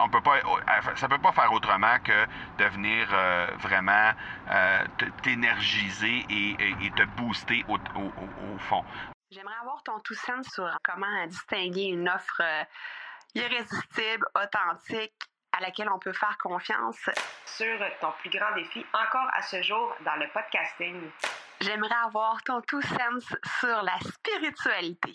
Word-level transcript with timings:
on 0.00 0.08
peut 0.08 0.22
pas, 0.22 0.40
ça 0.96 1.08
peut 1.08 1.18
pas 1.18 1.32
faire 1.32 1.52
autrement 1.52 1.98
que 2.00 2.26
de 2.58 2.64
venir 2.64 3.08
euh, 3.12 3.46
vraiment 3.58 4.12
euh, 4.50 4.84
t'énergiser 5.22 6.26
et, 6.28 6.90
te 6.96 7.04
booster 7.16 7.64
au, 7.68 7.76
au, 7.76 8.54
au 8.54 8.58
fond. 8.58 8.84
J'aimerais 9.30 9.56
avoir 9.60 9.82
ton 9.82 10.00
tout 10.00 10.14
sens 10.14 10.46
sur 10.52 10.68
comment 10.82 11.26
distinguer 11.26 11.84
une 11.84 12.08
offre 12.08 12.40
euh, 12.42 12.64
irrésistible, 13.34 14.26
authentique, 14.34 15.14
à 15.52 15.60
laquelle 15.60 15.88
on 15.88 15.98
peut 15.98 16.12
faire 16.12 16.36
confiance. 16.38 16.98
Sur 17.44 17.78
ton 18.00 18.12
plus 18.20 18.30
grand 18.30 18.52
défi 18.54 18.84
encore 18.92 19.28
à 19.34 19.42
ce 19.42 19.62
jour 19.62 19.94
dans 20.04 20.16
le 20.16 20.28
podcasting. 20.32 21.10
J'aimerais 21.60 21.94
avoir 22.04 22.42
ton 22.42 22.60
tout 22.62 22.82
sens 22.82 23.24
sur 23.60 23.82
la 23.82 23.98
spiritualité. 24.00 25.14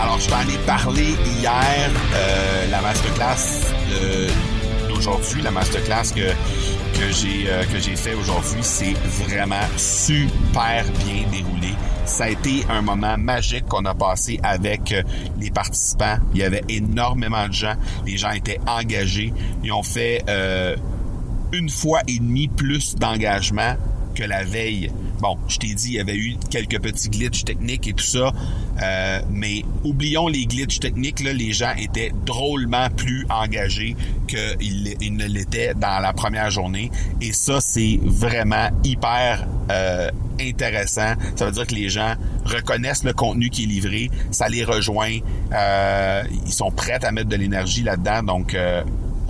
Alors, 0.00 0.20
je 0.20 0.28
t'en 0.28 0.40
ai 0.42 0.58
parlé 0.64 1.16
hier, 1.40 1.90
euh, 2.14 2.70
la 2.70 2.80
masterclass 2.80 3.72
d'aujourd'hui, 4.88 5.42
la 5.42 5.50
masterclass 5.50 6.12
que, 6.14 6.30
que 6.98 7.10
j'ai 7.10 7.50
euh, 7.50 7.64
que 7.64 7.80
j'ai 7.80 7.96
fait 7.96 8.14
aujourd'hui, 8.14 8.60
c'est 8.62 8.92
vraiment 8.92 9.66
super 9.76 10.84
bien 11.04 11.26
déroulé. 11.32 11.74
Ça 12.04 12.24
a 12.24 12.28
été 12.28 12.64
un 12.70 12.80
moment 12.80 13.18
magique 13.18 13.66
qu'on 13.66 13.84
a 13.86 13.94
passé 13.94 14.38
avec 14.44 14.92
euh, 14.92 15.02
les 15.40 15.50
participants. 15.50 16.18
Il 16.32 16.38
y 16.38 16.44
avait 16.44 16.64
énormément 16.68 17.48
de 17.48 17.52
gens. 17.52 17.74
Les 18.06 18.16
gens 18.16 18.30
étaient 18.30 18.60
engagés. 18.68 19.32
Ils 19.64 19.72
ont 19.72 19.82
fait 19.82 20.24
une 21.50 21.70
fois 21.70 22.00
et 22.06 22.18
demie 22.18 22.46
plus 22.46 22.94
d'engagement 22.94 23.74
la 24.24 24.44
veille. 24.44 24.90
Bon, 25.20 25.36
je 25.48 25.58
t'ai 25.58 25.74
dit, 25.74 25.88
il 25.88 25.94
y 25.94 26.00
avait 26.00 26.16
eu 26.16 26.36
quelques 26.50 26.80
petits 26.80 27.08
glitches 27.08 27.44
techniques 27.44 27.88
et 27.88 27.92
tout 27.92 28.04
ça, 28.04 28.32
euh, 28.82 29.20
mais 29.30 29.64
oublions 29.84 30.28
les 30.28 30.46
glitches 30.46 30.80
techniques. 30.80 31.20
Les 31.20 31.52
gens 31.52 31.72
étaient 31.76 32.12
drôlement 32.24 32.88
plus 32.90 33.26
engagés 33.28 33.96
qu'ils 34.28 34.94
ils 35.00 35.14
ne 35.14 35.26
l'étaient 35.26 35.74
dans 35.74 36.00
la 36.00 36.12
première 36.12 36.50
journée. 36.50 36.90
Et 37.20 37.32
ça, 37.32 37.60
c'est 37.60 37.98
vraiment 38.02 38.68
hyper 38.84 39.46
euh, 39.70 40.10
intéressant. 40.40 41.14
Ça 41.34 41.46
veut 41.46 41.52
dire 41.52 41.66
que 41.66 41.74
les 41.74 41.88
gens 41.88 42.14
reconnaissent 42.44 43.04
le 43.04 43.12
contenu 43.12 43.50
qui 43.50 43.64
est 43.64 43.66
livré, 43.66 44.10
ça 44.30 44.48
les 44.48 44.64
rejoint, 44.64 45.18
euh, 45.52 46.22
ils 46.46 46.52
sont 46.52 46.70
prêts 46.70 47.04
à 47.04 47.10
mettre 47.10 47.28
de 47.28 47.36
l'énergie 47.36 47.82
là-dedans. 47.82 48.22
Donc, 48.22 48.56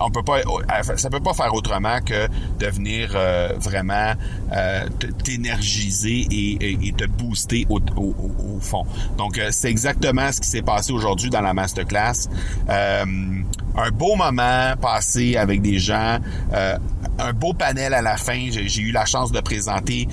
on 0.00 0.10
peut 0.10 0.22
pas, 0.22 0.38
euh, 0.38 0.96
ça 0.96 1.10
peut 1.10 1.20
pas 1.20 1.34
faire 1.34 1.52
autrement 1.54 2.00
que 2.00 2.28
de 2.58 2.66
venir 2.66 3.12
euh, 3.14 3.52
vraiment 3.58 4.14
euh, 4.52 4.86
t'énergiser 5.24 6.27
et, 6.30 6.92
te 6.96 7.05
booster 7.05 7.66
au, 7.68 7.80
fond. 8.60 8.84
Donc, 9.16 9.40
c'est 9.50 9.70
exactement 9.70 10.32
ce 10.32 10.40
qui 10.40 10.48
s'est 10.48 10.62
passé 10.62 10.92
aujourd'hui 10.92 11.30
dans 11.30 11.40
la 11.40 11.55
masterclass. 11.55 12.28
Un 13.78 13.90
beau 13.90 14.16
moment 14.16 14.74
passé 14.80 15.36
avec 15.36 15.62
des 15.62 15.78
gens, 15.78 16.18
un 17.18 17.33
beau 17.33 17.52
panel 17.55 17.94
à 17.94 18.02
la 18.02 18.16
fin. 18.16 18.48
J'ai 18.50 18.83
eu 18.83 18.90
la 18.90 19.05
chance 19.05 19.33
de 19.33 19.40
présenter 19.40 20.08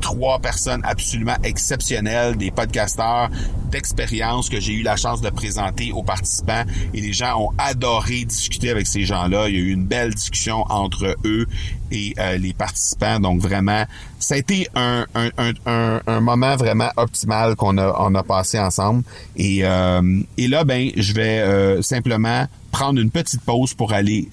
trois 0.00 0.40
personnes 0.40 0.80
absolument 0.84 1.36
exceptionnelles, 1.44 2.36
des 2.36 2.50
podcasteurs 2.50 3.30
d'expérience 3.70 4.48
que 4.48 4.60
j'ai 4.60 4.72
eu 4.72 4.82
la 4.82 4.96
chance 4.96 5.20
de 5.20 5.30
présenter 5.30 5.90
aux 5.92 6.02
participants 6.02 6.64
et 6.92 7.00
les 7.00 7.12
gens 7.12 7.40
ont 7.40 7.50
adoré 7.58 8.24
discuter 8.24 8.70
avec 8.70 8.86
ces 8.86 9.04
gens-là. 9.04 9.48
Il 9.48 9.54
y 9.54 9.58
a 9.58 9.60
eu 9.60 9.72
une 9.72 9.86
belle 9.86 10.14
discussion 10.14 10.64
entre 10.68 11.16
eux 11.24 11.46
et 11.94 12.14
euh, 12.18 12.36
les 12.36 12.52
participants. 12.52 13.20
Donc 13.20 13.40
vraiment, 13.40 13.84
ça 14.18 14.34
a 14.34 14.38
été 14.38 14.68
un, 14.74 15.06
un, 15.14 15.30
un, 15.66 16.00
un 16.06 16.20
moment 16.20 16.56
vraiment 16.56 16.90
optimal 16.96 17.56
qu'on 17.56 17.78
a, 17.78 17.94
on 17.98 18.14
a 18.14 18.22
passé 18.22 18.58
ensemble. 18.58 19.02
Et, 19.36 19.60
euh, 19.62 20.20
et 20.36 20.48
là, 20.48 20.64
ben, 20.64 20.90
je 20.96 21.12
vais 21.12 21.38
euh, 21.40 21.82
simplement 21.82 22.46
prendre 22.70 23.00
une 23.00 23.10
petite 23.10 23.42
pause 23.42 23.72
pour 23.74 23.92
aller 23.92 24.28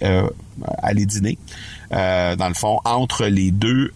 aller 0.82 1.06
dîner. 1.06 1.38
dans 1.92 2.48
le 2.48 2.56
fond, 2.56 2.80
entre 2.86 3.26
les 3.26 3.52
deux 3.52 3.92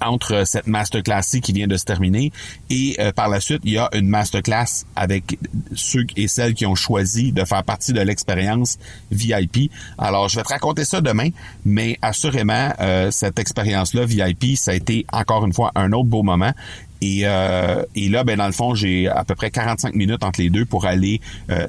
entre 0.00 0.46
cette 0.46 0.66
masterclass 0.66 1.40
qui 1.42 1.52
vient 1.52 1.66
de 1.66 1.76
se 1.76 1.84
terminer 1.84 2.32
et 2.70 2.96
euh, 2.98 3.12
par 3.12 3.28
la 3.28 3.40
suite, 3.40 3.62
il 3.64 3.72
y 3.72 3.78
a 3.78 3.88
une 3.94 4.08
masterclass 4.08 4.84
avec 4.96 5.38
ceux 5.74 6.06
et 6.16 6.28
celles 6.28 6.54
qui 6.54 6.66
ont 6.66 6.74
choisi 6.74 7.32
de 7.32 7.44
faire 7.44 7.64
partie 7.64 7.92
de 7.92 8.00
l'expérience 8.00 8.78
VIP. 9.10 9.70
Alors, 9.96 10.28
je 10.28 10.36
vais 10.36 10.42
te 10.42 10.48
raconter 10.48 10.84
ça 10.84 11.00
demain, 11.00 11.30
mais 11.64 11.98
assurément, 12.02 12.72
euh, 12.80 13.10
cette 13.10 13.38
expérience-là 13.38 14.04
VIP, 14.04 14.56
ça 14.56 14.72
a 14.72 14.74
été 14.74 15.06
encore 15.12 15.44
une 15.44 15.52
fois 15.52 15.72
un 15.74 15.92
autre 15.92 16.08
beau 16.08 16.22
moment. 16.22 16.52
Et, 17.00 17.22
euh, 17.24 17.82
et 17.94 18.08
là, 18.08 18.24
ben 18.24 18.36
dans 18.36 18.46
le 18.46 18.52
fond, 18.52 18.74
j'ai 18.74 19.08
à 19.08 19.24
peu 19.24 19.34
près 19.34 19.50
45 19.50 19.94
minutes 19.94 20.24
entre 20.24 20.40
les 20.40 20.50
deux 20.50 20.64
pour 20.64 20.86
aller 20.86 21.20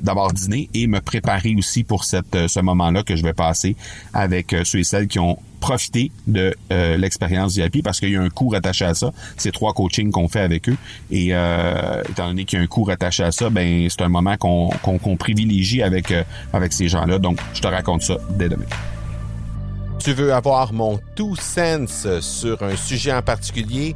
d'abord 0.01 0.33
dîner 0.33 0.69
et 0.73 0.87
me 0.87 0.99
préparer 0.99 1.55
aussi 1.57 1.83
pour 1.83 2.03
cette, 2.03 2.47
ce 2.47 2.59
moment-là 2.59 3.03
que 3.03 3.15
je 3.15 3.23
vais 3.23 3.33
passer 3.33 3.75
avec 4.13 4.55
ceux 4.63 4.79
et 4.79 4.83
celles 4.83 5.07
qui 5.07 5.19
ont 5.19 5.37
profiter 5.59 6.11
de 6.27 6.55
euh, 6.71 6.97
l'expérience 6.97 7.55
VIP 7.55 7.83
parce 7.83 7.99
qu'il 7.99 8.09
y 8.09 8.15
a 8.15 8.21
un 8.21 8.29
coût 8.29 8.53
attaché 8.55 8.85
à 8.85 8.93
ça. 8.93 9.11
C'est 9.37 9.51
trois 9.51 9.73
coachings 9.73 10.11
qu'on 10.11 10.27
fait 10.27 10.39
avec 10.39 10.69
eux. 10.69 10.77
Et 11.11 11.29
euh, 11.31 12.01
étant 12.09 12.27
donné 12.27 12.45
qu'il 12.45 12.57
y 12.57 12.61
a 12.61 12.63
un 12.63 12.67
coût 12.67 12.89
attaché 12.89 13.23
à 13.23 13.31
ça, 13.31 13.49
ben 13.49 13.87
c'est 13.89 14.01
un 14.01 14.09
moment 14.09 14.37
qu'on 14.37 15.17
privilégie 15.17 15.83
avec, 15.83 16.11
euh, 16.11 16.23
avec 16.53 16.73
ces 16.73 16.87
gens-là. 16.87 17.19
Donc, 17.19 17.39
je 17.53 17.61
te 17.61 17.67
raconte 17.67 18.01
ça 18.01 18.17
dès 18.31 18.49
demain. 18.49 18.65
Tu 19.99 20.13
veux 20.13 20.33
avoir 20.33 20.71
mon 20.71 20.99
tout 21.15 21.35
sens 21.35 22.07
sur 22.21 22.63
un 22.63 22.75
sujet 22.77 23.13
en 23.13 23.21
particulier? 23.21 23.95